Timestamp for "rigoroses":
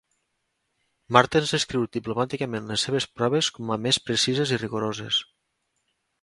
4.63-5.21